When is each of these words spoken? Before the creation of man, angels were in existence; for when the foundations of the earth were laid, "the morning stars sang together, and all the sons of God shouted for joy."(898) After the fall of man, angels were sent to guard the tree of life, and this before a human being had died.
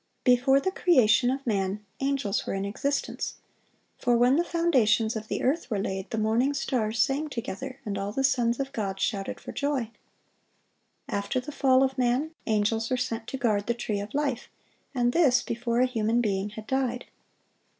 Before 0.23 0.59
the 0.59 0.71
creation 0.71 1.29
of 1.29 1.45
man, 1.45 1.85
angels 1.99 2.47
were 2.47 2.55
in 2.55 2.65
existence; 2.65 3.35
for 3.99 4.17
when 4.17 4.35
the 4.35 4.43
foundations 4.43 5.15
of 5.15 5.27
the 5.27 5.43
earth 5.43 5.69
were 5.69 5.77
laid, 5.77 6.09
"the 6.09 6.17
morning 6.17 6.55
stars 6.55 6.97
sang 6.97 7.29
together, 7.29 7.79
and 7.85 7.99
all 7.99 8.11
the 8.11 8.23
sons 8.23 8.59
of 8.59 8.71
God 8.73 8.99
shouted 8.99 9.39
for 9.39 9.51
joy."(898) 9.51 9.91
After 11.07 11.39
the 11.39 11.51
fall 11.51 11.83
of 11.83 11.99
man, 11.99 12.31
angels 12.47 12.89
were 12.89 12.97
sent 12.97 13.27
to 13.27 13.37
guard 13.37 13.67
the 13.67 13.75
tree 13.75 13.99
of 13.99 14.15
life, 14.15 14.49
and 14.95 15.13
this 15.13 15.43
before 15.43 15.81
a 15.81 15.85
human 15.85 16.19
being 16.19 16.49
had 16.49 16.65
died. 16.65 17.05